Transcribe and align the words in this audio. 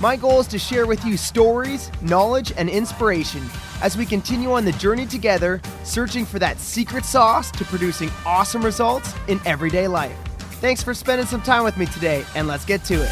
My 0.00 0.16
goal 0.16 0.40
is 0.40 0.48
to 0.48 0.58
share 0.58 0.86
with 0.86 1.04
you 1.04 1.16
stories, 1.16 1.90
knowledge, 2.02 2.52
and 2.56 2.68
inspiration 2.68 3.42
as 3.80 3.96
we 3.96 4.04
continue 4.04 4.52
on 4.52 4.64
the 4.64 4.72
journey 4.72 5.06
together, 5.06 5.62
searching 5.84 6.26
for 6.26 6.40
that 6.40 6.58
secret 6.58 7.04
sauce 7.04 7.52
to 7.52 7.64
producing 7.64 8.10
awesome 8.26 8.64
results 8.64 9.14
in 9.28 9.40
everyday 9.46 9.86
life. 9.86 10.16
Thanks 10.60 10.82
for 10.82 10.94
spending 10.94 11.28
some 11.28 11.42
time 11.42 11.62
with 11.62 11.76
me 11.76 11.86
today, 11.86 12.24
and 12.34 12.48
let's 12.48 12.64
get 12.64 12.82
to 12.86 12.94
it. 12.94 13.10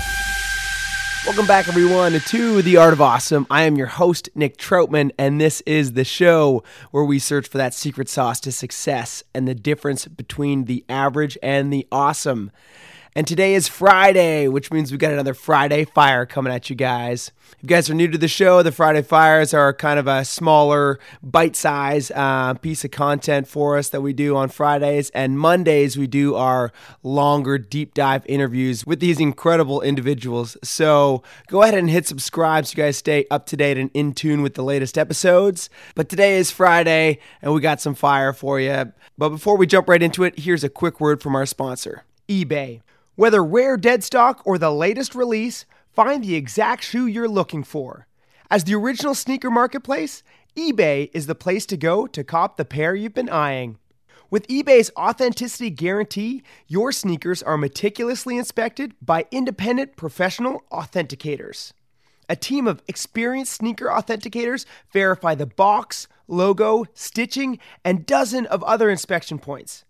Welcome 1.25 1.47
back, 1.47 1.69
everyone, 1.69 2.19
to 2.19 2.63
The 2.63 2.79
Art 2.79 2.93
of 2.93 3.01
Awesome. 3.01 3.47
I 3.49 3.63
am 3.63 3.77
your 3.77 3.87
host, 3.87 4.29
Nick 4.35 4.57
Troutman, 4.57 5.13
and 5.17 5.41
this 5.41 5.61
is 5.61 5.93
the 5.93 6.05
show 6.05 6.65
where 6.91 7.05
we 7.05 7.21
search 7.21 7.47
for 7.47 7.59
that 7.59 7.75
secret 7.75 8.09
sauce 8.09 8.41
to 8.41 8.51
success 8.51 9.23
and 9.33 9.47
the 9.47 9.55
difference 9.55 10.07
between 10.07 10.65
the 10.65 10.85
average 10.89 11.39
and 11.45 11.73
the 11.73 11.87
awesome. 11.93 12.51
And 13.15 13.27
today 13.27 13.55
is 13.55 13.69
Friday, 13.69 14.49
which 14.49 14.71
means 14.71 14.91
we've 14.91 14.99
got 14.99 15.13
another 15.13 15.35
Friday 15.35 15.85
Fire 15.85 16.25
coming 16.25 16.51
at 16.51 16.71
you 16.71 16.77
guys. 16.77 17.31
If 17.53 17.65
you 17.65 17.69
guys 17.69 17.91
are 17.91 17.95
new 17.95 18.09
to 18.09 18.17
the 18.17 18.27
show, 18.27 18.63
the 18.63 18.73
Friday 18.73 19.03
Fires 19.03 19.53
are 19.53 19.75
kind 19.75 19.99
of 19.99 20.07
a 20.07 20.25
smaller, 20.25 20.99
bite 21.23 21.55
size 21.55 22.11
uh, 22.15 22.55
piece 22.55 22.87
of 22.87 22.91
content 22.91 23.47
for 23.47 23.77
us 23.77 23.91
that 23.91 24.01
we 24.01 24.15
do 24.15 24.35
on 24.35 24.49
Fridays. 24.49 25.11
And 25.11 25.39
Mondays, 25.39 25.99
we 25.99 26.07
do 26.07 26.37
our 26.37 26.73
longer, 27.03 27.59
deep 27.59 27.93
dive 27.93 28.25
interviews 28.25 28.87
with 28.87 29.01
these 29.01 29.21
incredible 29.21 29.83
individuals. 29.83 30.57
So 30.65 31.23
go 31.49 31.61
ahead 31.61 31.75
and 31.75 31.91
hit 31.91 32.07
subscribe 32.07 32.65
so 32.65 32.79
you 32.79 32.85
guys 32.85 32.97
stay 32.97 33.27
up 33.31 33.45
to 33.49 33.59
date 33.59 33.77
and 33.77 33.91
in 33.93 34.15
tune 34.15 34.41
with 34.41 34.55
the 34.55 34.65
latest 34.65 34.97
episodes. 34.97 35.69
But 35.95 36.09
today 36.09 36.39
is 36.39 36.51
Friday, 36.51 37.19
and 37.43 37.53
we 37.53 37.61
got 37.61 37.83
some 37.83 37.95
fire 37.95 38.33
for 38.33 38.59
you. 38.59 38.91
But 39.19 39.29
before 39.29 39.59
we 39.59 39.67
jump 39.67 39.91
right 39.91 40.03
into 40.03 40.25
it, 40.25 40.39
here's 40.39 40.65
a 40.65 40.71
quick 40.71 40.99
word 40.99 41.21
from 41.21 41.37
our 41.37 41.45
sponsor 41.45 42.05
eBay. 42.27 42.81
Whether 43.15 43.45
rare 43.45 43.77
dead 43.77 44.03
stock 44.03 44.41
or 44.47 44.57
the 44.57 44.71
latest 44.71 45.15
release, 45.15 45.67
find 45.93 46.25
the 46.25 46.35
exact 46.35 46.83
shoe 46.83 47.07
you're 47.07 47.29
looking 47.29 47.63
for. 47.63 48.07
As 48.51 48.65
the 48.65 48.75
original 48.75 49.15
sneaker 49.15 49.51
marketplace, 49.51 50.23
eBay 50.57 51.11
is 51.13 51.27
the 51.27 51.35
place 51.35 51.67
to 51.67 51.77
go 51.77 52.07
to 52.07 52.25
cop 52.25 52.57
the 52.57 52.65
pair 52.65 52.95
you've 52.95 53.13
been 53.13 53.29
eyeing. 53.29 53.77
With 54.31 54.49
eBay's 54.49 54.91
authenticity 54.97 55.69
guarantee, 55.69 56.43
your 56.67 56.91
sneakers 56.91 57.43
are 57.43 57.59
meticulously 57.59 58.39
inspected 58.39 58.95
by 59.03 59.27
independent 59.31 59.95
professional 59.95 60.63
authenticators. 60.73 61.75
A 62.31 62.37
team 62.37 62.67
of 62.67 62.83
experienced 62.89 63.53
sneaker 63.53 63.89
authenticators 63.89 64.65
verify 64.91 65.35
the 65.35 65.45
box, 65.45 66.09
logo, 66.29 66.87
stitching, 66.95 67.59
and 67.85 68.07
dozen 68.07 68.47
of 68.47 68.63
other 68.63 68.89
inspection 68.89 69.39
points. 69.39 69.85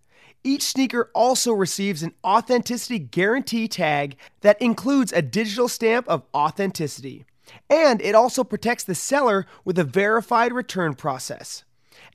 Each 0.45 0.63
sneaker 0.63 1.09
also 1.15 1.53
receives 1.53 2.03
an 2.03 2.15
authenticity 2.25 2.99
guarantee 2.99 3.69
tag 3.69 4.17
that 4.41 4.61
includes 4.61 5.13
a 5.13 5.23
digital 5.23 5.69
stamp 5.69 6.09
of 6.09 6.25
authenticity. 6.35 7.25
And 7.71 8.03
it 8.03 8.17
also 8.17 8.43
protects 8.43 8.83
the 8.83 8.97
seller 8.97 9.47
with 9.65 9.79
a 9.79 9.85
verified 9.85 10.53
return 10.53 10.95
process. 10.95 11.63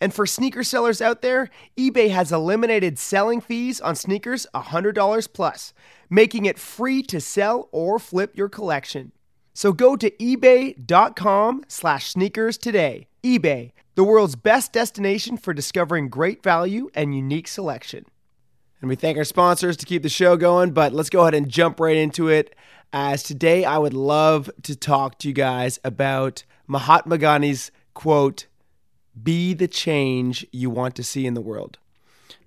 And 0.02 0.14
for 0.14 0.26
sneaker 0.26 0.64
sellers 0.64 1.02
out 1.02 1.22
there, 1.22 1.50
eBay 1.78 2.10
has 2.10 2.34
eliminated 2.34 3.00
selling 3.00 3.40
fees 3.40 3.80
on 3.80 3.96
sneakers 3.96 4.46
$100 4.54 5.34
plus, 5.34 5.74
making 6.10 6.44
it 6.46 6.60
free 6.60 7.02
to 7.04 7.22
sell 7.22 7.70
or 7.72 7.98
flip 7.98 8.38
your 8.38 8.50
collection. 8.50 9.14
So 9.54 9.72
go 9.72 9.96
to 9.96 10.12
ebay.com/sneakers 10.12 12.58
today. 12.58 13.08
eBay, 13.24 13.72
the 13.96 14.04
world's 14.04 14.36
best 14.36 14.74
destination 14.74 15.38
for 15.38 15.54
discovering 15.54 16.10
great 16.10 16.44
value 16.44 16.90
and 16.94 17.16
unique 17.16 17.48
selection. 17.48 18.06
And 18.82 18.90
we 18.90 18.96
thank 18.96 19.18
our 19.18 19.24
sponsors 19.24 19.76
to 19.78 19.86
keep 19.86 20.04
the 20.04 20.10
show 20.10 20.38
going, 20.38 20.72
but 20.72 20.94
let's 20.94 21.10
go 21.10 21.22
ahead 21.22 21.34
and 21.34 21.50
jump 21.50 21.80
right 21.80 21.98
into 21.98 22.28
it. 22.28 22.56
As 22.94 23.24
today, 23.24 23.66
I 23.66 23.78
would 23.78 23.94
love 23.94 24.50
to 24.64 24.76
talk 24.76 25.18
to 25.20 25.28
you 25.28 25.34
guys 25.34 25.80
about 25.84 26.44
Mahatma 26.68 27.18
Gandhi's 27.18 27.72
quote, 27.94 28.46
Be 29.22 29.54
the 29.54 29.68
change 29.68 30.46
you 30.52 30.70
want 30.70 30.96
to 30.96 31.04
see 31.04 31.26
in 31.26 31.34
the 31.34 31.42
world. 31.42 31.80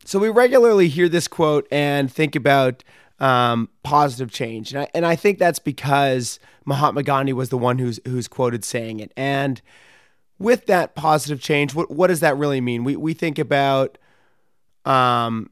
So 0.05 0.19
we 0.19 0.29
regularly 0.29 0.89
hear 0.89 1.09
this 1.09 1.29
quote 1.29 1.67
and 1.71 2.11
think 2.11 2.37
about 2.37 2.85
um, 3.19 3.69
positive 3.83 4.31
change. 4.31 4.73
And 4.73 4.83
I, 4.83 4.89
and 4.95 5.05
I 5.05 5.17
think 5.17 5.39
that's 5.39 5.59
because 5.59 6.39
Mahatma 6.65 7.03
Gandhi 7.03 7.33
was 7.33 7.51
the 7.51 7.59
one 7.59 7.79
who's, 7.79 8.01
who's 8.07 8.29
quoted 8.29 8.65
saying 8.65 9.01
it. 9.01 9.13
And 9.17 9.61
with 10.39 10.67
that 10.67 10.95
positive 10.95 11.41
change, 11.41 11.75
what, 11.75 11.91
what 11.91 12.07
does 12.07 12.21
that 12.21 12.37
really 12.37 12.61
mean? 12.61 12.83
We, 12.83 12.97
we 12.97 13.13
think 13.13 13.39
about 13.39 13.99
um, 14.87 15.51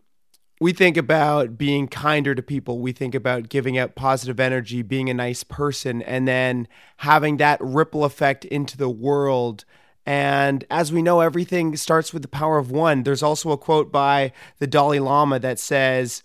we 0.61 0.73
think 0.73 0.97
about 0.97 1.57
being 1.57 1.87
kinder 1.87 2.35
to 2.35 2.43
people. 2.43 2.81
We 2.81 2.93
think 2.93 3.15
about 3.15 3.49
giving 3.49 3.79
out 3.79 3.95
positive 3.95 4.41
energy, 4.41 4.83
being 4.83 5.09
a 5.09 5.15
nice 5.15 5.45
person, 5.45 6.03
and 6.03 6.27
then 6.27 6.67
having 6.99 7.37
that 7.37 7.61
ripple 7.61 8.05
effect 8.05 8.45
into 8.45 8.77
the 8.77 8.89
world. 8.89 9.65
And 10.05 10.65
as 10.71 10.93
we 10.93 11.03
know, 11.03 11.21
everything 11.21 11.77
starts 11.77 12.13
with 12.13 12.23
the 12.23 12.29
power 12.29 12.59
of 12.59 12.71
one. 12.71 13.05
There's 13.05 13.23
also 13.23 13.51
a 13.53 13.59
quote 13.59 13.93
by 13.93 14.33
the 14.59 14.67
Dalai 14.67 14.99
Lama 14.99 15.39
that 15.39 15.61
says, 15.61 16.23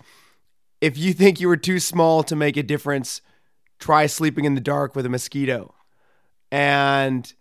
If 0.82 0.98
you 0.98 1.14
think 1.14 1.40
you 1.40 1.50
are 1.50 1.58
too 1.58 1.80
small 1.80 2.24
to 2.24 2.36
make 2.36 2.58
a 2.58 2.64
difference, 2.64 3.22
try 3.78 4.08
sleeping 4.08 4.46
in 4.46 4.56
the 4.56 4.62
dark 4.62 4.96
with 4.96 5.06
a 5.06 5.10
mosquito. 5.10 5.76
And 6.52 7.32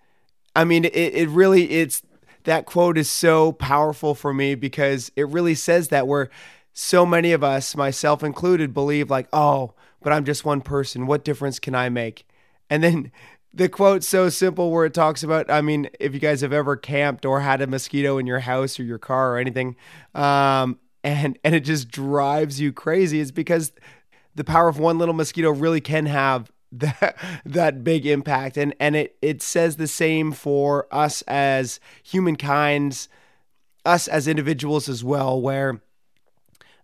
I 0.54 0.64
mean, 0.64 0.84
it, 0.84 0.94
it 0.94 1.28
really, 1.31 1.70
it's 1.70 2.02
that 2.44 2.66
quote 2.66 2.98
is 2.98 3.10
so 3.10 3.52
powerful 3.52 4.14
for 4.14 4.34
me 4.34 4.54
because 4.54 5.10
it 5.16 5.28
really 5.28 5.54
says 5.54 5.88
that 5.88 6.06
we're 6.06 6.28
so 6.72 7.05
many 7.05 7.33
of 7.33 7.44
us, 7.44 7.77
myself 7.77 8.22
included, 8.22 8.72
believe 8.72 9.10
like, 9.10 9.28
oh, 9.33 9.75
but 10.00 10.12
I'm 10.12 10.25
just 10.25 10.44
one 10.44 10.60
person. 10.60 11.06
What 11.06 11.25
difference 11.25 11.59
can 11.59 11.75
I 11.75 11.88
make? 11.88 12.27
And 12.71 12.83
then 12.83 13.12
the 13.55 13.69
quote's 13.69 14.09
so 14.09 14.28
simple 14.28 14.71
where 14.71 14.87
it 14.87 14.94
talks 14.94 15.22
about, 15.22 15.50
I 15.50 15.61
mean, 15.61 15.88
if 16.00 16.15
you 16.15 16.21
guys 16.21 16.41
have 16.41 16.53
ever 16.53 16.77
camped 16.77 17.25
or 17.27 17.41
had 17.41 17.61
a 17.61 17.66
mosquito 17.66 18.19
in 18.19 18.27
your 18.27 18.41
house 18.41 18.81
or 18.81 18.84
your 18.84 18.99
car 18.99 19.34
or 19.34 19.38
anything, 19.38 19.77
um, 20.15 20.78
and 21.05 21.38
and 21.43 21.55
it 21.55 21.61
just 21.61 21.88
drives 21.88 22.61
you 22.61 22.72
crazy, 22.72 23.19
is 23.19 23.32
because 23.32 23.72
the 24.34 24.44
power 24.44 24.69
of 24.69 24.78
one 24.78 24.99
little 24.99 25.15
mosquito 25.15 25.50
really 25.50 25.81
can 25.81 26.06
have 26.06 26.50
that 26.72 27.16
that 27.44 27.84
big 27.84 28.06
impact. 28.06 28.56
And 28.56 28.75
and 28.81 28.97
it 28.97 29.16
it 29.21 29.43
says 29.43 29.77
the 29.77 29.88
same 29.88 30.32
for 30.32 30.87
us 30.91 31.22
as 31.22 31.81
humankinds, 32.03 33.09
us 33.84 34.09
as 34.09 34.28
individuals 34.28 34.88
as 34.88 35.05
well, 35.05 35.41
where 35.41 35.82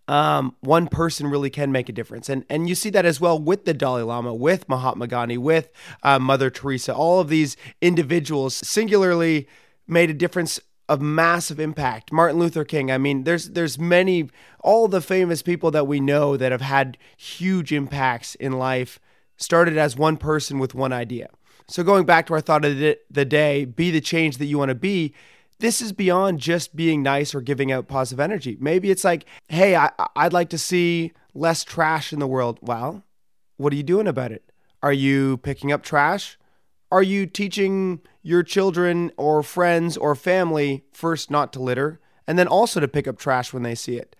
um, 0.08 0.56
one 0.60 0.88
person 0.88 1.26
really 1.26 1.50
can 1.50 1.70
make 1.70 1.88
a 1.88 1.92
difference. 1.92 2.28
And, 2.28 2.44
and 2.48 2.68
you 2.68 2.74
see 2.74 2.90
that 2.90 3.04
as 3.04 3.20
well 3.20 3.38
with 3.38 3.66
the 3.66 3.74
Dalai 3.74 4.02
Lama, 4.02 4.34
with 4.34 4.68
Mahatma 4.68 5.06
Gandhi, 5.06 5.38
with 5.38 5.70
uh, 6.02 6.18
Mother 6.18 6.50
Teresa. 6.50 6.94
All 6.94 7.20
of 7.20 7.28
these 7.28 7.56
individuals 7.82 8.54
singularly 8.54 9.46
made 9.86 10.10
a 10.10 10.14
difference 10.14 10.58
of 10.88 11.02
massive 11.02 11.60
impact. 11.60 12.10
Martin 12.10 12.38
Luther 12.38 12.64
King. 12.64 12.90
I 12.90 12.96
mean, 12.96 13.24
there's 13.24 13.50
there's 13.50 13.78
many 13.78 14.30
all 14.60 14.88
the 14.88 15.02
famous 15.02 15.42
people 15.42 15.70
that 15.72 15.86
we 15.86 16.00
know 16.00 16.38
that 16.38 16.50
have 16.50 16.62
had 16.62 16.96
huge 17.18 17.72
impacts 17.72 18.34
in 18.36 18.52
life 18.52 18.98
started 19.36 19.76
as 19.76 19.96
one 19.96 20.16
person 20.16 20.58
with 20.58 20.74
one 20.74 20.92
idea. 20.92 21.28
So 21.68 21.82
going 21.82 22.06
back 22.06 22.26
to 22.26 22.32
our 22.32 22.40
thought 22.40 22.64
of 22.64 22.78
the 22.78 23.24
day, 23.26 23.66
be 23.66 23.90
the 23.90 24.00
change 24.00 24.38
that 24.38 24.46
you 24.46 24.56
want 24.56 24.70
to 24.70 24.74
be 24.74 25.14
this 25.60 25.80
is 25.80 25.92
beyond 25.92 26.38
just 26.38 26.76
being 26.76 27.02
nice 27.02 27.34
or 27.34 27.40
giving 27.40 27.72
out 27.72 27.88
positive 27.88 28.20
energy. 28.20 28.56
Maybe 28.60 28.90
it's 28.90 29.04
like, 29.04 29.24
hey, 29.48 29.76
I, 29.76 29.90
I'd 30.14 30.32
like 30.32 30.50
to 30.50 30.58
see 30.58 31.12
less 31.34 31.64
trash 31.64 32.12
in 32.12 32.18
the 32.20 32.26
world. 32.26 32.58
Well, 32.62 33.04
what 33.56 33.72
are 33.72 33.76
you 33.76 33.82
doing 33.82 34.06
about 34.06 34.32
it? 34.32 34.50
Are 34.82 34.92
you 34.92 35.38
picking 35.38 35.72
up 35.72 35.82
trash? 35.82 36.38
Are 36.90 37.02
you 37.02 37.26
teaching 37.26 38.00
your 38.22 38.42
children 38.42 39.10
or 39.16 39.42
friends 39.42 39.96
or 39.96 40.14
family 40.14 40.84
first 40.92 41.30
not 41.30 41.52
to 41.52 41.62
litter 41.62 42.00
and 42.26 42.38
then 42.38 42.46
also 42.46 42.80
to 42.80 42.88
pick 42.88 43.08
up 43.08 43.18
trash 43.18 43.52
when 43.52 43.62
they 43.62 43.74
see 43.74 43.96
it? 43.96 44.14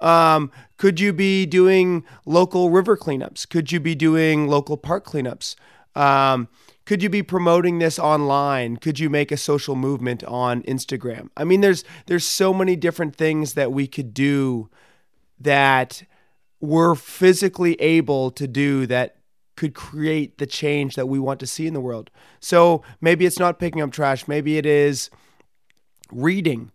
Um, 0.00 0.50
could 0.76 1.00
you 1.00 1.12
be 1.12 1.46
doing 1.46 2.04
local 2.26 2.70
river 2.70 2.96
cleanups? 2.96 3.48
Could 3.48 3.72
you 3.72 3.80
be 3.80 3.94
doing 3.94 4.48
local 4.48 4.76
park 4.76 5.06
cleanups? 5.06 5.54
Um, 5.94 6.48
could 6.84 7.02
you 7.02 7.08
be 7.08 7.22
promoting 7.22 7.78
this 7.78 7.98
online 7.98 8.76
could 8.76 8.98
you 8.98 9.08
make 9.08 9.30
a 9.30 9.36
social 9.36 9.76
movement 9.76 10.22
on 10.24 10.62
instagram 10.62 11.28
i 11.36 11.44
mean 11.44 11.60
there's 11.60 11.84
there's 12.06 12.26
so 12.26 12.52
many 12.52 12.76
different 12.76 13.16
things 13.16 13.54
that 13.54 13.72
we 13.72 13.86
could 13.86 14.12
do 14.14 14.68
that 15.38 16.02
we're 16.60 16.94
physically 16.94 17.74
able 17.80 18.30
to 18.30 18.46
do 18.46 18.86
that 18.86 19.16
could 19.56 19.74
create 19.74 20.38
the 20.38 20.46
change 20.46 20.94
that 20.94 21.08
we 21.08 21.18
want 21.18 21.40
to 21.40 21.46
see 21.46 21.66
in 21.66 21.74
the 21.74 21.80
world. 21.80 22.10
So 22.40 22.82
maybe 23.00 23.26
it's 23.26 23.38
not 23.38 23.58
picking 23.58 23.82
up 23.82 23.92
trash. 23.92 24.26
Maybe 24.26 24.56
it 24.56 24.64
is 24.64 25.10
reading. 26.10 26.70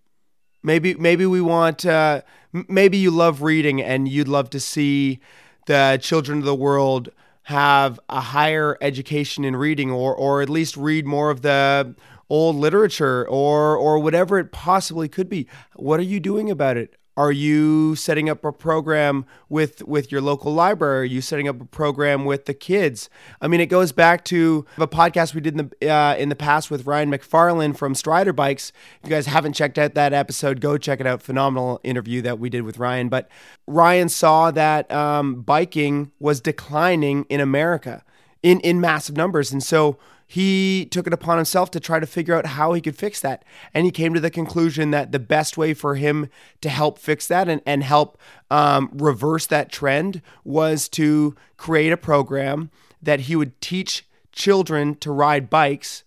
Maybe 0.61 0.93
maybe 0.95 1.25
we 1.25 1.41
want. 1.41 1.85
Uh, 1.85 2.21
maybe 2.51 2.97
you 2.97 3.11
love 3.11 3.41
reading 3.41 3.81
and 3.81 4.07
you'd 4.07 4.27
love 4.27 4.49
to 4.51 4.59
see 4.59 5.19
the 5.65 5.99
children 6.01 6.39
of 6.39 6.45
the 6.45 6.55
world 6.55 7.09
have 7.47 7.97
a 8.09 8.19
higher 8.19 8.77
education 8.81 9.45
in 9.45 9.55
reading, 9.55 9.89
or 9.89 10.13
or 10.13 10.41
at 10.41 10.49
least 10.49 10.75
read 10.75 11.05
more 11.05 11.29
of 11.29 11.43
the 11.43 11.95
old 12.29 12.57
literature, 12.57 13.25
or 13.25 13.77
or 13.77 13.99
whatever 13.99 14.37
it 14.37 14.51
possibly 14.51 15.07
could 15.07 15.29
be. 15.29 15.47
What 15.77 16.01
are 16.01 16.03
you 16.03 16.19
doing 16.19 16.51
about 16.51 16.75
it? 16.75 16.97
Are 17.17 17.31
you 17.31 17.95
setting 17.95 18.29
up 18.29 18.45
a 18.45 18.51
program 18.51 19.25
with 19.49 19.81
with 19.87 20.11
your 20.11 20.21
local 20.21 20.53
library? 20.53 21.01
Are 21.01 21.03
you 21.03 21.19
setting 21.19 21.47
up 21.47 21.59
a 21.59 21.65
program 21.65 22.25
with 22.25 22.45
the 22.45 22.53
kids? 22.53 23.09
I 23.41 23.47
mean, 23.47 23.59
it 23.59 23.65
goes 23.65 23.91
back 23.91 24.23
to 24.25 24.67
a 24.77 24.87
podcast 24.87 25.33
we 25.33 25.41
did 25.41 25.59
in 25.59 25.71
the 25.79 25.91
uh, 25.91 26.15
in 26.15 26.29
the 26.29 26.35
past 26.35 26.69
with 26.69 26.85
Ryan 26.85 27.11
McFarland 27.11 27.75
from 27.75 27.95
Strider 27.95 28.33
Bikes. 28.33 28.71
If 29.01 29.09
you 29.09 29.15
guys 29.15 29.25
haven't 29.25 29.53
checked 29.53 29.79
out 29.79 29.95
that 29.95 30.13
episode, 30.13 30.61
go 30.61 30.77
check 30.77 30.99
it 30.99 31.07
out. 31.07 31.23
Phenomenal 31.23 31.81
interview 31.83 32.21
that 32.21 32.37
we 32.37 32.51
did 32.51 32.61
with 32.61 32.77
Ryan. 32.77 33.09
But 33.09 33.27
Ryan 33.65 34.09
saw 34.09 34.51
that 34.51 34.91
um, 34.91 35.41
biking 35.41 36.11
was 36.19 36.39
declining 36.39 37.25
in 37.29 37.39
America 37.39 38.03
in 38.43 38.59
in 38.59 38.79
massive 38.79 39.17
numbers, 39.17 39.51
and 39.51 39.63
so 39.63 39.97
he 40.27 40.85
took 40.91 41.07
it 41.07 41.13
upon 41.13 41.37
himself 41.37 41.71
to 41.71 41.79
try 41.79 41.99
to 42.01 42.05
figure 42.05 42.35
out 42.35 42.45
how 42.45 42.73
he 42.73 42.81
could 42.81 42.97
fix 42.97 43.21
that. 43.21 43.45
And 43.73 43.85
he 43.85 43.91
came 43.91 44.13
to 44.13 44.19
the 44.19 44.29
conclusion 44.29 44.91
that 44.91 45.13
the 45.13 45.19
best 45.19 45.57
way 45.57 45.73
for 45.73 45.95
him 45.95 46.29
to 46.59 46.69
help 46.69 46.99
fix 46.99 47.27
that 47.27 47.47
and, 47.47 47.61
and 47.65 47.81
help 47.81 48.17
um, 48.51 48.89
reverse 48.93 49.47
that 49.47 49.71
trend 49.71 50.21
was 50.43 50.89
to 50.89 51.33
create 51.55 51.93
a 51.93 51.97
program 51.97 52.69
that 53.01 53.21
he 53.21 53.37
would 53.37 53.59
teach 53.61 54.05
children 54.33 54.95
to 54.95 55.11
ride 55.11 55.49
bikes 55.49 56.03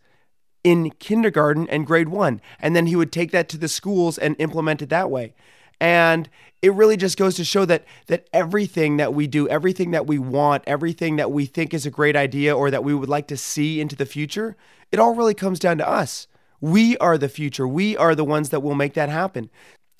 in 0.62 0.90
kindergarten 0.90 1.66
and 1.70 1.86
grade 1.86 2.10
one. 2.10 2.42
And 2.60 2.76
then 2.76 2.86
he 2.86 2.96
would 2.96 3.12
take 3.12 3.30
that 3.30 3.48
to 3.48 3.58
the 3.58 3.68
schools 3.68 4.18
and 4.18 4.36
implement 4.38 4.82
it 4.82 4.90
that 4.90 5.10
way. 5.10 5.34
And 5.80 6.28
it 6.62 6.74
really 6.74 6.96
just 6.96 7.16
goes 7.16 7.36
to 7.36 7.44
show 7.44 7.64
that 7.64 7.84
that 8.06 8.28
everything 8.32 8.98
that 8.98 9.14
we 9.14 9.26
do, 9.26 9.48
everything 9.48 9.92
that 9.92 10.06
we 10.06 10.18
want, 10.18 10.62
everything 10.66 11.16
that 11.16 11.30
we 11.32 11.46
think 11.46 11.72
is 11.72 11.86
a 11.86 11.90
great 11.90 12.16
idea 12.16 12.56
or 12.56 12.70
that 12.70 12.84
we 12.84 12.94
would 12.94 13.08
like 13.08 13.26
to 13.28 13.36
see 13.36 13.80
into 13.80 13.96
the 13.96 14.06
future, 14.06 14.56
it 14.92 14.98
all 14.98 15.14
really 15.14 15.34
comes 15.34 15.58
down 15.58 15.78
to 15.78 15.88
us. 15.88 16.26
We 16.60 16.98
are 16.98 17.16
the 17.16 17.28
future. 17.30 17.66
We 17.66 17.96
are 17.96 18.14
the 18.14 18.24
ones 18.24 18.50
that 18.50 18.60
will 18.60 18.74
make 18.74 18.94
that 18.94 19.08
happen. 19.08 19.48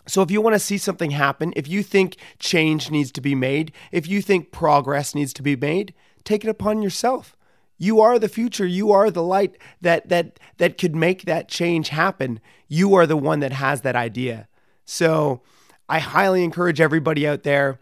So 0.06 0.23
if 0.23 0.31
you 0.31 0.41
want 0.41 0.55
to 0.55 0.61
see 0.61 0.77
something 0.77 1.12
happen, 1.12 1.53
if 1.56 1.69
you 1.69 1.83
think 1.83 2.17
change 2.38 2.91
needs 2.91 3.12
to 3.12 3.21
be 3.21 3.35
made, 3.35 3.73
if 3.93 4.06
you 4.09 4.21
think 4.21 4.50
progress 4.50 5.15
needs 5.15 5.33
to 5.35 5.43
be 5.43 5.56
made, 5.56 5.94
take 6.25 6.44
it 6.44 6.50
upon 6.50 6.83
yourself. 6.83 7.37
You 7.79 8.00
are 8.00 8.19
the 8.19 8.29
future. 8.29 8.67
You 8.67 8.93
are 8.93 9.11
the 9.11 9.23
light 9.23 9.56
that 9.81 10.11
that 10.11 10.38
that 10.59 10.76
could 10.76 10.94
make 10.94 11.23
that 11.23 11.49
change 11.49 11.88
happen. 11.88 12.41
You 12.69 12.94
are 12.94 13.06
the 13.06 13.17
one 13.17 13.41
that 13.41 13.53
has 13.53 13.81
that 13.81 13.97
idea. 13.97 14.49
So 14.85 15.41
I 15.90 15.98
highly 15.98 16.44
encourage 16.44 16.81
everybody 16.81 17.26
out 17.26 17.42
there 17.42 17.81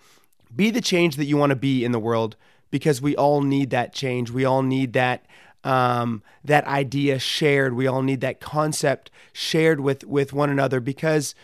be 0.54 0.70
the 0.70 0.80
change 0.80 1.16
that 1.16 1.26
you 1.26 1.36
want 1.36 1.50
to 1.50 1.56
be 1.56 1.84
in 1.84 1.92
the 1.92 1.98
world 1.98 2.36
because 2.70 3.02
we 3.02 3.14
all 3.14 3.42
need 3.42 3.68
that 3.68 3.92
change. 3.92 4.30
We 4.30 4.46
all 4.46 4.62
need 4.62 4.94
that 4.94 5.26
um, 5.62 6.22
that 6.42 6.64
idea 6.66 7.18
shared. 7.18 7.74
We 7.74 7.86
all 7.86 8.02
need 8.02 8.22
that 8.22 8.40
concept 8.40 9.10
shared 9.34 9.80
with 9.80 10.04
with 10.04 10.32
one 10.32 10.48
another 10.48 10.80
because 10.80 11.34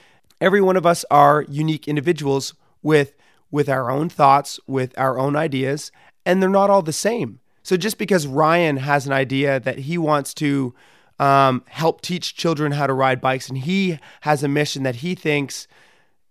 every 0.41 0.63
one 0.63 0.79
of 0.79 0.87
us 0.87 1.05
are 1.11 1.45
unique 1.51 1.87
individuals 1.87 2.55
with 2.83 3.15
with 3.51 3.69
our 3.69 3.91
own 3.91 4.09
thoughts, 4.09 4.59
with 4.67 4.99
our 4.99 5.19
own 5.19 5.37
ideas, 5.37 5.93
and 6.25 6.43
they're 6.43 6.49
not 6.49 6.71
all 6.71 6.83
the 6.83 6.95
same. 6.95 7.41
So 7.63 7.77
just 7.77 7.99
because 7.99 8.27
Ryan 8.27 8.79
has 8.79 9.07
an 9.07 9.13
idea 9.13 9.61
that 9.61 9.81
he 9.81 9.99
wants 9.99 10.33
to 10.35 10.75
um, 11.19 11.63
help 11.69 12.01
teach 12.01 12.35
children 12.35 12.73
how 12.73 12.87
to 12.87 12.95
ride 12.95 13.21
bikes, 13.21 13.51
and 13.51 13.59
he 13.59 13.99
has 14.23 14.43
a 14.43 14.49
mission 14.49 14.83
that 14.85 14.97
he 14.97 15.15
thinks 15.15 15.69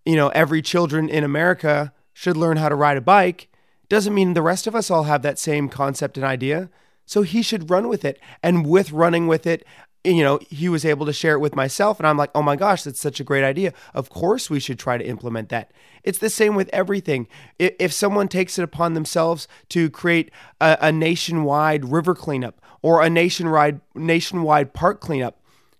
you 0.05 0.15
know, 0.15 0.29
every 0.29 0.61
children 0.61 1.09
in 1.09 1.23
America 1.23 1.93
should 2.13 2.37
learn 2.37 2.57
how 2.57 2.69
to 2.69 2.75
ride 2.75 2.97
a 2.97 3.01
bike 3.01 3.49
doesn't 3.89 4.13
mean 4.13 4.33
the 4.33 4.41
rest 4.41 4.67
of 4.67 4.75
us 4.75 4.89
all 4.89 5.03
have 5.03 5.21
that 5.21 5.39
same 5.39 5.69
concept 5.69 6.17
and 6.17 6.25
idea. 6.25 6.69
So 7.05 7.21
he 7.21 7.41
should 7.41 7.69
run 7.69 7.87
with 7.87 8.05
it. 8.05 8.19
And 8.41 8.65
with 8.65 8.91
running 8.91 9.27
with 9.27 9.45
it, 9.45 9.65
you 10.03 10.23
know, 10.23 10.39
he 10.49 10.67
was 10.67 10.85
able 10.85 11.05
to 11.05 11.13
share 11.13 11.33
it 11.33 11.39
with 11.39 11.55
myself. 11.55 11.99
And 11.99 12.07
I'm 12.07 12.17
like, 12.17 12.31
oh 12.35 12.41
my 12.41 12.55
gosh, 12.55 12.83
that's 12.83 12.99
such 12.99 13.19
a 13.19 13.23
great 13.23 13.43
idea. 13.43 13.73
Of 13.93 14.09
course, 14.09 14.49
we 14.49 14.59
should 14.59 14.79
try 14.79 14.97
to 14.97 15.05
implement 15.05 15.49
that. 15.49 15.71
It's 16.03 16.17
the 16.17 16.29
same 16.29 16.55
with 16.55 16.69
everything. 16.73 17.27
If 17.59 17.93
someone 17.93 18.27
takes 18.27 18.57
it 18.57 18.63
upon 18.63 18.93
themselves 18.93 19.47
to 19.69 19.89
create 19.89 20.31
a, 20.59 20.77
a 20.81 20.91
nationwide 20.91 21.85
river 21.85 22.15
cleanup 22.15 22.61
or 22.81 23.01
a 23.01 23.09
nationwide, 23.09 23.79
nationwide 23.95 24.73
park 24.73 24.99
cleanup, 24.99 25.39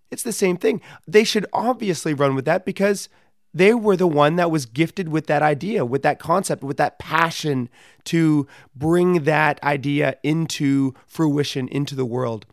it's 0.10 0.24
the 0.24 0.32
same 0.32 0.58
thing. 0.58 0.82
They 1.08 1.24
should 1.24 1.46
obviously 1.52 2.14
run 2.14 2.36
with 2.36 2.46
that 2.46 2.66
because 2.66 3.10
they 3.54 3.74
were 3.74 3.96
the 3.96 4.08
one 4.08 4.36
that 4.38 4.52
was 4.52 4.66
gifted 4.66 5.10
with 5.10 5.28
that 5.28 5.42
idea, 5.42 5.86
with 5.86 6.02
that 6.02 6.20
concept, 6.20 6.64
with 6.64 6.78
that 6.78 6.98
passion 6.98 7.70
to 8.06 8.48
bring 8.76 9.24
that 9.24 9.62
idea 9.64 10.18
into 10.24 10.94
fruition, 11.06 11.68
into 11.68 11.96
the 11.96 12.06
world. 12.06 12.46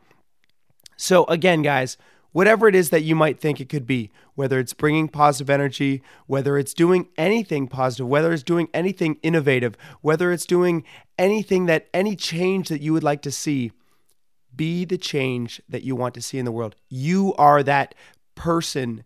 So, 0.96 1.24
again, 1.24 1.62
guys, 1.62 1.96
whatever 2.32 2.68
it 2.68 2.74
is 2.74 2.90
that 2.90 3.02
you 3.02 3.16
might 3.16 3.40
think 3.40 3.60
it 3.60 3.68
could 3.70 3.86
be, 3.86 4.10
whether 4.34 4.58
it's 4.58 4.74
bringing 4.74 5.08
positive 5.08 5.48
energy, 5.48 6.02
whether 6.26 6.58
it's 6.58 6.74
doing 6.74 7.08
anything 7.16 7.66
positive, 7.66 8.06
whether 8.06 8.32
it's 8.32 8.42
doing 8.42 8.68
anything 8.74 9.18
innovative, 9.22 9.76
whether 10.02 10.30
it's 10.32 10.46
doing 10.46 10.84
anything 11.18 11.66
that 11.66 11.88
any 11.94 12.14
change 12.14 12.68
that 12.68 12.82
you 12.82 12.92
would 12.92 13.02
like 13.02 13.22
to 13.22 13.30
see, 13.30 13.72
be 14.54 14.84
the 14.84 14.98
change 14.98 15.62
that 15.68 15.82
you 15.82 15.96
want 15.96 16.14
to 16.14 16.22
see 16.22 16.38
in 16.38 16.44
the 16.44 16.52
world. 16.52 16.76
You 16.88 17.34
are 17.38 17.62
that 17.62 17.94
person 18.34 19.04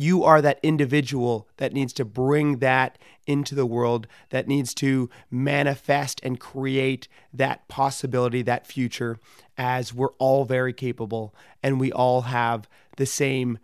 you 0.00 0.22
are 0.22 0.40
that 0.40 0.60
individual 0.62 1.48
that 1.56 1.72
needs 1.72 1.92
to 1.94 2.04
bring 2.04 2.58
that 2.58 2.98
into 3.26 3.54
the 3.54 3.66
world, 3.66 4.06
that 4.30 4.46
needs 4.46 4.72
to 4.74 5.10
manifest 5.30 6.20
and 6.22 6.38
create 6.38 7.08
that 7.32 7.66
possibility, 7.68 8.42
that 8.42 8.66
future, 8.66 9.18
as 9.56 9.92
we're 9.92 10.12
all 10.18 10.44
very 10.44 10.72
capable 10.72 11.34
and 11.62 11.80
we 11.80 11.90
all 11.90 12.22
have 12.22 12.68
the 12.96 13.06
same 13.06 13.58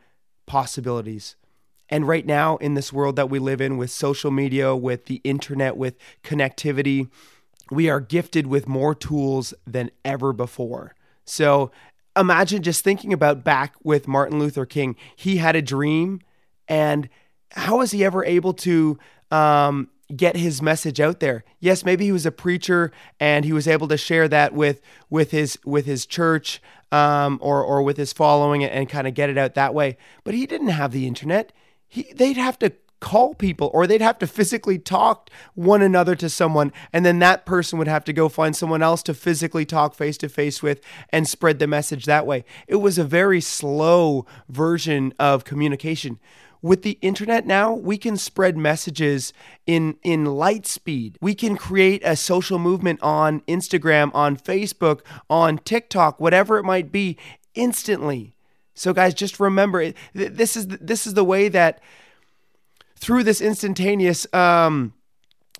possibilities. 0.47 1.37
And 1.89 2.09
right 2.09 2.27
now, 2.27 2.57
in 2.57 2.75
this 2.75 2.93
world 2.93 3.17
that 3.17 3.31
we 3.31 3.39
live 3.39 3.61
in 3.61 3.77
with 3.77 3.91
social 3.91 4.31
media, 4.31 4.75
with 4.75 5.07
the 5.07 5.21
internet, 5.23 5.77
with 5.77 5.97
connectivity, 6.25 7.09
we 7.71 7.89
are 7.89 8.01
gifted 8.01 8.47
with 8.47 8.67
more 8.67 8.95
tools 8.95 9.55
than 9.67 9.91
ever 10.05 10.33
before. 10.33 10.95
So 11.25 11.71
imagine 12.17 12.63
just 12.63 12.85
thinking 12.85 13.13
about 13.13 13.45
back 13.45 13.75
with 13.83 14.09
Martin 14.09 14.39
Luther 14.39 14.67
King. 14.67 14.97
He 15.17 15.39
had 15.39 15.57
a 15.57 15.63
dream, 15.63 16.21
and 16.69 17.09
how 17.53 17.79
was 17.79 17.91
he 17.91 18.05
ever 18.05 18.25
able 18.25 18.53
to 18.55 18.99
um, 19.31 19.89
get 20.15 20.37
his 20.37 20.61
message 20.61 21.01
out 21.01 21.21
there? 21.21 21.45
Yes, 21.61 21.85
maybe 21.85 22.05
he 22.05 22.13
was 22.13 22.27
a 22.27 22.33
preacher 22.33 22.93
and 23.21 23.45
he 23.45 23.53
was 23.53 23.69
able 23.69 23.89
to 23.89 23.97
share 23.97 24.29
that 24.29 24.53
with 24.53 24.81
with 25.11 25.31
his 25.31 25.59
with 25.65 25.87
his 25.87 26.07
church 26.07 26.61
um, 26.93 27.39
or 27.41 27.63
or 27.63 27.83
with 27.83 27.97
his 27.97 28.13
following 28.13 28.65
and, 28.65 28.73
and 28.73 28.89
kind 28.89 29.07
of 29.07 29.15
get 29.15 29.31
it 29.31 29.39
out 29.39 29.55
that 29.55 29.75
way. 29.75 29.97
But 30.25 30.35
he 30.35 30.47
didn't 30.47 30.69
have 30.69 30.93
the 30.93 31.07
internet. 31.07 31.53
He, 31.87 32.13
they'd 32.15 32.37
have 32.37 32.59
to 32.61 32.73
call 33.05 33.35
people 33.35 33.71
or 33.75 33.87
they'd 33.87 34.01
have 34.01 34.19
to 34.19 34.27
physically 34.27 34.79
talk 34.79 35.29
one 35.55 35.83
another 35.83 36.17
to 36.17 36.31
someone 36.31 36.73
and 36.91 37.05
then 37.05 37.19
that 37.19 37.45
person 37.45 37.79
would 37.79 37.87
have 37.87 38.03
to 38.03 38.15
go 38.15 38.31
find 38.31 38.57
someone 38.57 38.83
else 38.83 39.03
to 39.03 39.13
physically 39.13 39.67
talk 39.67 39.95
face 39.95 40.17
to 40.17 40.27
face 40.27 40.63
with 40.63 40.81
and 41.11 41.29
spread 41.29 41.59
the 41.59 41.67
message 41.67 42.07
that 42.07 42.27
way. 42.27 42.47
It 42.67 42.77
was 42.77 42.97
a 42.97 43.05
very 43.05 43.43
slow 43.43 44.25
version 44.49 45.13
of 45.19 45.45
communication. 45.45 46.19
With 46.63 46.81
the 46.81 46.99
internet 47.03 47.47
now, 47.47 47.75
we 47.75 47.99
can 47.99 48.17
spread 48.17 48.57
messages 48.57 49.35
in 49.67 49.99
in 50.03 50.25
light 50.25 50.67
speed. 50.67 51.19
We 51.21 51.35
can 51.35 51.59
create 51.59 52.01
a 52.07 52.17
social 52.17 52.59
movement 52.59 53.01
on 53.03 53.43
Instagram, 53.43 54.11
on 54.15 54.39
Facebook, 54.39 55.01
on 55.29 55.59
TikTok, 55.59 56.19
whatever 56.19 56.57
it 56.57 56.65
might 56.65 56.91
be, 56.91 57.19
instantly. 57.55 58.35
So 58.75 58.95
guys, 58.95 59.13
just 59.13 59.39
remember 59.39 59.93
this 60.15 60.57
is 60.57 60.69
this 60.69 61.07
is 61.07 61.13
the 61.13 61.23
way 61.23 61.51
that 61.51 61.83
through 63.05 63.23
this 63.23 63.43
instantaneous 63.43 64.27
um, 64.33 64.95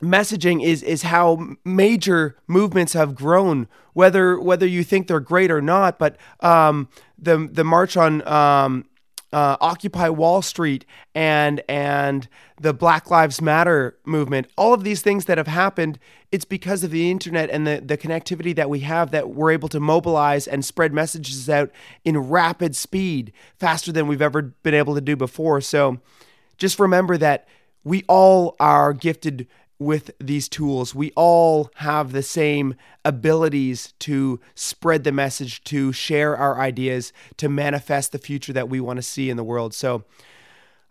messaging 0.01 0.65
is 0.65 0.83
is 0.83 1.03
how 1.03 1.57
major 1.63 2.37
movements 2.47 2.95
have 2.95 3.15
grown. 3.15 3.69
Whether 3.93 4.41
whether 4.41 4.67
you 4.67 4.83
think 4.83 5.07
they're 5.07 5.21
great 5.21 5.51
or 5.51 5.61
not, 5.61 5.99
but 5.99 6.17
um, 6.41 6.89
the 7.19 7.49
the 7.53 7.63
march 7.63 7.99
on 7.99 8.27
um, 8.27 8.87
uh, 9.31 9.59
Occupy 9.61 10.09
Wall 10.09 10.41
Street 10.41 10.87
and 11.15 11.63
and 11.69 12.29
the 12.59 12.73
Black 12.73 13.11
Lives 13.11 13.43
Matter 13.43 13.99
movement, 14.07 14.47
all 14.57 14.73
of 14.73 14.83
these 14.83 15.03
things 15.03 15.27
that 15.27 15.37
have 15.37 15.47
happened, 15.47 15.99
it's 16.33 16.47
because 16.47 16.83
of 16.83 16.91
the 16.91 17.11
internet 17.11 17.51
and 17.51 17.67
the, 17.67 17.83
the 17.85 17.99
connectivity 17.99 18.57
that 18.57 18.71
we 18.71 18.81
have 18.81 19.11
that 19.11 19.31
we're 19.31 19.51
able 19.51 19.69
to 19.69 19.81
mobilize 19.81 20.47
and 20.47 20.65
spread 20.65 20.95
messages 20.95 21.51
out 21.51 21.71
in 22.05 22.17
rapid 22.17 22.75
speed, 22.75 23.35
faster 23.59 23.93
than 23.93 24.07
we've 24.07 24.23
ever 24.23 24.41
been 24.41 24.75
able 24.75 24.95
to 24.95 25.01
do 25.03 25.15
before. 25.15 25.61
So 25.61 26.01
just 26.57 26.79
remember 26.79 27.17
that 27.19 27.49
we 27.83 28.05
all 28.09 28.57
are 28.59 28.93
gifted 28.93 29.47
with 29.79 30.11
these 30.19 30.49
tools. 30.49 30.95
We 30.95 31.13
all 31.17 31.71
have 31.77 32.13
the 32.13 32.23
same 32.23 32.75
abilities 33.05 33.93
to 34.01 34.41
spread 34.55 35.05
the 35.05 35.13
message, 35.13 35.63
to 35.65 35.93
share 35.93 36.37
our 36.37 36.61
ideas, 36.61 37.13
to 37.39 37.49
manifest 37.49 38.13
the 38.13 38.19
future 38.19 38.53
that 38.53 38.69
we 38.69 38.81
want 38.81 38.99
to 38.99 39.03
see 39.03 39.31
in 39.31 39.37
the 39.37 39.45
world. 39.45 39.75
So 39.75 40.05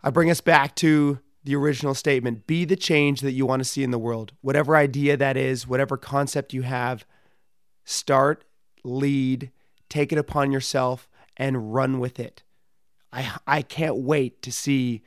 I 0.02 0.10
bring 0.10 0.30
us 0.30 0.40
back 0.40 0.74
to 0.76 1.18
the 1.44 1.54
original 1.54 1.94
statement 1.94 2.46
be 2.46 2.64
the 2.64 2.76
change 2.76 3.20
that 3.20 3.32
you 3.32 3.44
want 3.44 3.60
to 3.60 3.68
see 3.68 3.82
in 3.82 3.90
the 3.90 3.98
world. 3.98 4.32
Whatever 4.40 4.76
idea 4.76 5.16
that 5.16 5.36
is, 5.36 5.66
whatever 5.66 5.96
concept 5.96 6.54
you 6.54 6.62
have, 6.62 7.04
start, 7.84 8.44
lead, 8.82 9.50
take 9.88 10.10
it 10.10 10.18
upon 10.18 10.52
yourself, 10.52 11.08
and 11.36 11.74
run 11.74 11.98
with 12.00 12.18
it. 12.18 12.42
I, 13.12 13.32
I 13.46 13.62
can't 13.62 13.96
wait 13.96 14.40
to 14.42 14.50
see 14.50 15.02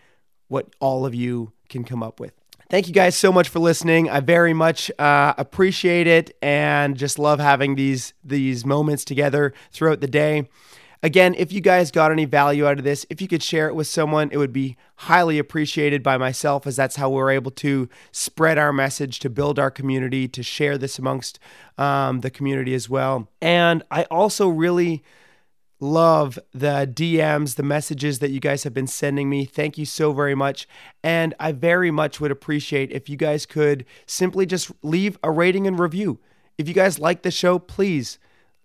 what 0.48 0.68
all 0.80 1.06
of 1.06 1.14
you 1.14 1.52
can 1.70 1.84
come 1.84 2.04
up 2.04 2.20
with. 2.20 2.34
Thank 2.70 2.88
you 2.88 2.94
guys 2.94 3.16
so 3.16 3.32
much 3.32 3.48
for 3.48 3.60
listening. 3.60 4.10
I 4.10 4.20
very 4.20 4.54
much 4.54 4.92
uh, 5.00 5.34
appreciate 5.38 6.06
it 6.06 6.36
and 6.42 6.98
just 6.98 7.18
love 7.18 7.40
having 7.40 7.76
these 7.76 8.14
these 8.26 8.66
moments 8.66 9.06
together 9.06 9.54
throughout 9.72 10.02
the 10.02 10.08
day. 10.08 10.50
Again, 11.04 11.36
if 11.38 11.54
you 11.54 11.62
guys 11.62 11.92
got 11.92 12.12
any 12.12 12.26
value 12.26 12.68
out 12.68 12.80
of 12.80 12.84
this, 12.84 13.06
if 13.10 13.22
you 13.22 13.28
could 13.28 13.44
share 13.44 13.68
it 13.68 13.76
with 13.76 13.88
someone, 13.88 14.30
it 14.32 14.38
would 14.38 14.52
be 14.52 14.76
highly 14.96 15.38
appreciated 15.38 16.02
by 16.02 16.18
myself, 16.18 16.66
as 16.66 16.76
that's 16.76 16.96
how 16.96 17.10
we're 17.10 17.30
able 17.30 17.52
to 17.52 17.88
spread 18.12 18.58
our 18.58 18.74
message, 18.74 19.20
to 19.20 19.30
build 19.30 19.60
our 19.60 19.70
community, 19.70 20.28
to 20.28 20.42
share 20.42 20.78
this 20.78 20.98
amongst 20.98 21.40
um, 21.78 22.22
the 22.22 22.32
community 22.32 22.74
as 22.74 22.90
well. 22.90 23.30
And 23.42 23.84
I 23.92 24.04
also 24.06 24.50
really 24.50 25.04
love 25.80 26.40
the 26.54 26.90
DMs, 26.92 27.56
the 27.56 27.64
messages 27.64 28.20
that 28.20 28.32
you 28.32 28.40
guys 28.40 28.64
have 28.64 28.74
been 28.74 28.88
sending 28.88 29.30
me. 29.30 29.46
Thank 29.46 29.78
you 29.78 29.86
so 29.86 30.12
very 30.12 30.36
much. 30.36 30.68
And 31.04 31.34
I 31.40 31.52
very 31.52 31.92
much 31.92 32.20
would 32.20 32.32
appreciate 32.32 32.92
if 32.92 33.10
you 33.10 33.18
guys 33.18 33.46
could 33.46 33.86
simply 34.06 34.46
just 34.46 34.72
leave 34.82 35.18
a 35.24 35.32
rating 35.32 35.68
and 35.68 35.80
review. 35.80 36.20
If 36.58 36.68
you 36.68 36.74
guys 36.74 37.00
like 37.00 37.22
the 37.22 37.32
show, 37.32 37.60
please 37.60 38.18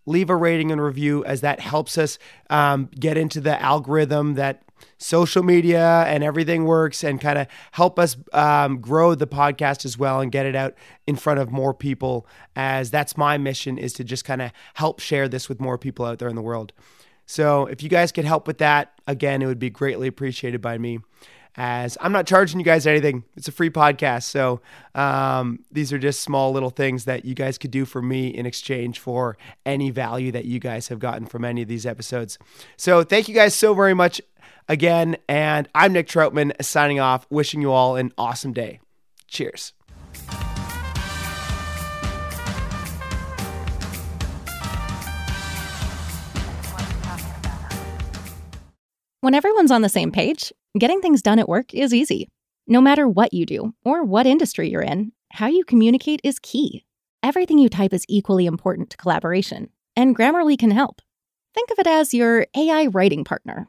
leave 0.07 0.31
a 0.31 0.37
rating 0.37 0.73
and 0.73 0.83
review 0.83 1.25
as 1.25 1.43
that 1.43 1.61
helps 1.61 1.97
us 1.97 2.19
um, 2.51 2.89
get 2.99 3.17
into 3.17 3.41
the 3.41 3.61
algorithm 3.61 4.35
that 4.35 4.63
social 4.99 5.43
media 5.43 6.05
and 6.07 6.23
everything 6.23 6.65
works 6.65 7.03
and 7.05 7.21
kind 7.21 7.39
of 7.39 7.47
help 7.73 7.99
us 7.99 8.17
um, 8.33 8.81
grow 8.81 9.15
the 9.15 9.27
podcast 9.27 9.85
as 9.85 9.99
well 9.99 10.21
and 10.21 10.33
get 10.33 10.47
it 10.47 10.57
out 10.57 10.75
in 11.07 11.17
front 11.17 11.41
of 11.41 11.51
more 11.51 11.75
people 11.75 12.27
as 12.57 12.91
that's 12.91 13.17
my 13.17 13.37
mission 13.37 13.79
is 13.79 13.93
to 13.93 14.05
just 14.05 14.25
kind 14.25 14.43
of 14.43 14.53
help 14.75 15.01
share 15.01 15.29
this 15.29 15.49
with 15.49 15.61
more 15.61 15.79
people 15.79 16.05
out 16.05 16.19
there 16.19 16.29
in 16.29 16.37
the 16.37 16.43
world 16.43 16.73
so 17.27 17.67
if 17.67 17.83
you 17.83 17.89
guys 17.89 18.13
could 18.13 18.25
help 18.25 18.47
with 18.47 18.59
that, 18.59 18.93
again, 19.07 19.43
it 19.43 19.47
would 19.47 19.59
be 19.59 19.71
greatly 19.71 20.09
appreciated 20.09 20.61
by 20.61 20.79
me. 20.79 20.99
As 21.55 21.99
I'm 22.01 22.13
not 22.13 22.27
charging 22.27 22.59
you 22.59 22.65
guys 22.65 22.87
anything, 22.87 23.25
it's 23.37 23.47
a 23.47 23.53
free 23.53 23.69
podcast. 23.69 24.25
So 24.25 24.63
um, 24.95 25.61
these 25.71 25.93
are 25.93 25.99
just 25.99 26.23
small 26.23 26.51
little 26.53 26.71
things 26.71 27.05
that 27.05 27.27
you 27.27 27.35
guys 27.35 27.59
could 27.59 27.71
do 27.71 27.85
for 27.85 28.01
me 28.01 28.29
in 28.29 28.47
exchange 28.47 28.99
for 28.99 29.37
any 29.67 29.91
value 29.91 30.33
that 30.33 30.47
you 30.47 30.59
guys 30.59 30.89
have 30.89 30.99
gotten 30.99 31.27
from 31.27 31.45
any 31.45 31.61
of 31.61 31.69
these 31.69 31.85
episodes. 31.85 32.39
So 32.79 33.03
thank 33.03 33.29
you 33.29 33.35
guys 33.35 33.55
so 33.55 33.75
very 33.75 33.93
much 33.93 34.21
again. 34.69 35.17
And 35.29 35.69
I'm 35.75 35.93
Nick 35.93 36.09
Troutman 36.09 36.53
signing 36.63 37.01
off, 37.01 37.27
wishing 37.31 37.61
you 37.61 37.73
all 37.73 37.97
an 37.97 38.13
awesome 38.19 38.53
day. 38.53 38.81
Cheers. 39.29 39.73
When 49.23 49.35
everyone's 49.35 49.71
on 49.71 49.83
the 49.83 49.89
same 49.89 50.11
page, 50.11 50.53
getting 50.77 51.01
things 51.01 51.23
done 51.23 51.39
at 51.39 51.49
work 51.49 51.73
is 51.73 51.95
easy. 51.95 52.29
No 52.67 52.81
matter 52.81 53.07
what 53.07 53.33
you 53.33 53.47
do 53.47 53.73
or 53.85 54.03
what 54.03 54.27
industry 54.27 54.69
you're 54.69 54.83
in, 54.83 55.13
how 55.31 55.47
you 55.47 55.65
communicate 55.65 56.21
is 56.25 56.41
key. 56.41 56.85
Everything 57.23 57.57
you 57.57 57.69
type 57.69 57.93
is 57.93 58.05
equally 58.09 58.47
important 58.47 58.91
to 58.91 58.97
collaboration, 58.97 59.71
and 59.95 60.17
Grammarly 60.17 60.59
can 60.59 60.73
help. 60.73 61.01
Think 61.55 61.71
of 61.71 61.79
it 61.79 61.87
as 61.87 62.13
your 62.13 62.49
AI 62.57 62.87
writing 62.87 63.23
partner, 63.23 63.69